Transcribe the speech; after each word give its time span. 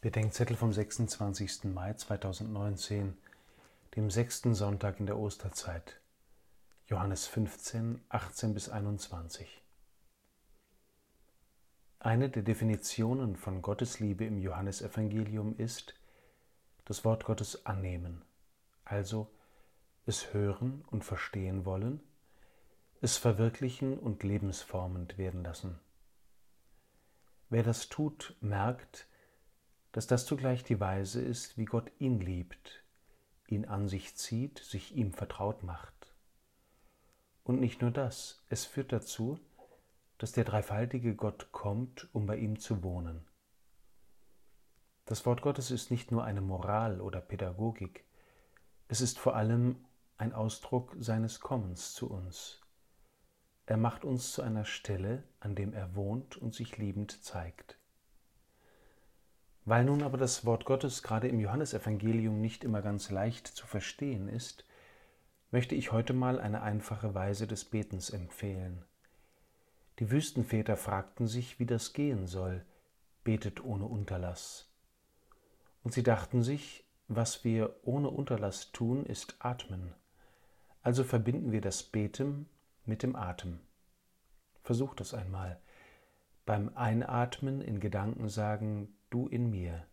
Bedenkzettel 0.00 0.54
vom 0.54 0.72
26. 0.72 1.64
Mai 1.64 1.92
2019, 1.92 3.16
dem 3.96 4.12
sechsten 4.12 4.54
Sonntag 4.54 5.00
in 5.00 5.06
der 5.06 5.18
Osterzeit. 5.18 6.00
Johannes 6.86 7.26
15, 7.26 8.00
18 8.08 8.54
bis 8.54 8.68
21. 8.68 9.60
Eine 11.98 12.30
der 12.30 12.44
Definitionen 12.44 13.34
von 13.34 13.60
Gottes 13.60 13.98
Liebe 13.98 14.24
im 14.24 14.38
Johannesevangelium 14.38 15.56
ist, 15.58 15.96
das 16.84 17.04
Wort 17.04 17.24
Gottes 17.24 17.66
annehmen, 17.66 18.22
also 18.84 19.28
es 20.06 20.32
hören 20.32 20.84
und 20.92 21.02
verstehen 21.02 21.64
wollen, 21.64 22.00
es 23.00 23.16
verwirklichen 23.16 23.98
und 23.98 24.22
lebensformend 24.22 25.18
werden 25.18 25.42
lassen. 25.42 25.80
Wer 27.50 27.64
das 27.64 27.88
tut, 27.88 28.36
merkt, 28.40 29.07
dass 29.92 30.06
das 30.06 30.26
zugleich 30.26 30.64
die 30.64 30.80
Weise 30.80 31.22
ist, 31.22 31.56
wie 31.56 31.64
Gott 31.64 31.90
ihn 31.98 32.20
liebt, 32.20 32.84
ihn 33.46 33.64
an 33.64 33.88
sich 33.88 34.16
zieht, 34.16 34.58
sich 34.58 34.94
ihm 34.94 35.12
vertraut 35.12 35.62
macht. 35.62 36.14
Und 37.44 37.60
nicht 37.60 37.80
nur 37.80 37.90
das, 37.90 38.44
es 38.48 38.66
führt 38.66 38.92
dazu, 38.92 39.38
dass 40.18 40.32
der 40.32 40.44
dreifaltige 40.44 41.14
Gott 41.14 41.50
kommt, 41.52 42.08
um 42.12 42.26
bei 42.26 42.36
ihm 42.36 42.58
zu 42.58 42.82
wohnen. 42.82 43.26
Das 45.06 45.24
Wort 45.24 45.40
Gottes 45.40 45.70
ist 45.70 45.90
nicht 45.90 46.10
nur 46.10 46.24
eine 46.24 46.42
Moral 46.42 47.00
oder 47.00 47.20
Pädagogik, 47.20 48.04
es 48.88 49.00
ist 49.00 49.18
vor 49.18 49.36
allem 49.36 49.84
ein 50.16 50.32
Ausdruck 50.32 50.96
seines 50.98 51.40
Kommens 51.40 51.94
zu 51.94 52.10
uns. 52.10 52.60
Er 53.66 53.76
macht 53.76 54.04
uns 54.04 54.32
zu 54.32 54.42
einer 54.42 54.64
Stelle, 54.64 55.24
an 55.40 55.54
dem 55.54 55.72
er 55.72 55.94
wohnt 55.94 56.36
und 56.36 56.54
sich 56.54 56.78
liebend 56.78 57.22
zeigt. 57.22 57.77
Weil 59.68 59.84
nun 59.84 60.02
aber 60.02 60.16
das 60.16 60.46
Wort 60.46 60.64
Gottes 60.64 61.02
gerade 61.02 61.28
im 61.28 61.40
Johannesevangelium 61.40 62.40
nicht 62.40 62.64
immer 62.64 62.80
ganz 62.80 63.10
leicht 63.10 63.46
zu 63.46 63.66
verstehen 63.66 64.26
ist, 64.26 64.64
möchte 65.50 65.74
ich 65.74 65.92
heute 65.92 66.14
mal 66.14 66.40
eine 66.40 66.62
einfache 66.62 67.14
Weise 67.14 67.46
des 67.46 67.66
Betens 67.66 68.08
empfehlen. 68.08 68.82
Die 69.98 70.10
Wüstenväter 70.10 70.78
fragten 70.78 71.26
sich, 71.26 71.58
wie 71.58 71.66
das 71.66 71.92
gehen 71.92 72.26
soll, 72.26 72.64
betet 73.24 73.62
ohne 73.62 73.84
Unterlass. 73.84 74.72
Und 75.82 75.92
sie 75.92 76.02
dachten 76.02 76.42
sich, 76.42 76.86
was 77.06 77.44
wir 77.44 77.76
ohne 77.82 78.08
Unterlass 78.08 78.72
tun, 78.72 79.04
ist 79.04 79.36
atmen. 79.38 79.92
Also 80.80 81.04
verbinden 81.04 81.52
wir 81.52 81.60
das 81.60 81.82
Beten 81.82 82.48
mit 82.86 83.02
dem 83.02 83.16
Atem. 83.16 83.60
Versucht 84.62 85.00
das 85.00 85.12
einmal. 85.12 85.60
Beim 86.48 86.74
Einatmen 86.76 87.60
in 87.60 87.78
Gedanken 87.78 88.30
sagen, 88.30 88.96
du 89.10 89.28
in 89.28 89.50
mir 89.50 89.86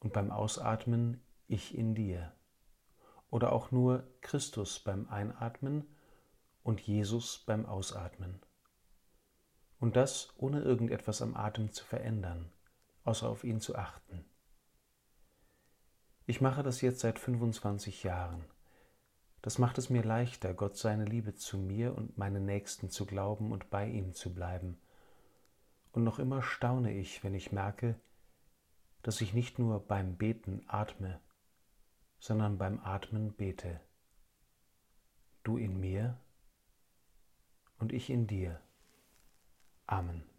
und 0.00 0.14
beim 0.14 0.30
Ausatmen 0.30 1.20
ich 1.48 1.76
in 1.76 1.94
dir. 1.94 2.32
Oder 3.28 3.52
auch 3.52 3.72
nur 3.72 4.10
Christus 4.22 4.80
beim 4.80 5.06
Einatmen 5.10 5.84
und 6.62 6.80
Jesus 6.80 7.44
beim 7.44 7.66
Ausatmen. 7.66 8.40
Und 9.78 9.96
das 9.96 10.32
ohne 10.38 10.62
irgendetwas 10.62 11.20
am 11.20 11.36
Atem 11.36 11.70
zu 11.70 11.84
verändern, 11.84 12.50
außer 13.04 13.28
auf 13.28 13.44
ihn 13.44 13.60
zu 13.60 13.76
achten. 13.76 14.24
Ich 16.24 16.40
mache 16.40 16.62
das 16.62 16.80
jetzt 16.80 17.00
seit 17.00 17.18
25 17.18 18.02
Jahren. 18.02 18.46
Das 19.42 19.58
macht 19.58 19.76
es 19.76 19.90
mir 19.90 20.02
leichter, 20.02 20.54
Gott 20.54 20.78
seine 20.78 21.04
Liebe 21.04 21.34
zu 21.34 21.58
mir 21.58 21.94
und 21.94 22.16
meinen 22.16 22.46
Nächsten 22.46 22.88
zu 22.88 23.04
glauben 23.04 23.52
und 23.52 23.68
bei 23.68 23.86
ihm 23.86 24.14
zu 24.14 24.32
bleiben. 24.32 24.78
Und 25.96 26.04
noch 26.04 26.18
immer 26.18 26.42
staune 26.42 26.92
ich, 26.92 27.24
wenn 27.24 27.32
ich 27.32 27.52
merke, 27.52 27.98
dass 29.00 29.22
ich 29.22 29.32
nicht 29.32 29.58
nur 29.58 29.80
beim 29.80 30.18
Beten 30.18 30.62
atme, 30.66 31.22
sondern 32.18 32.58
beim 32.58 32.80
Atmen 32.80 33.32
bete. 33.32 33.80
Du 35.42 35.56
in 35.56 35.80
mir 35.80 36.20
und 37.78 37.94
ich 37.94 38.10
in 38.10 38.26
dir. 38.26 38.60
Amen. 39.86 40.35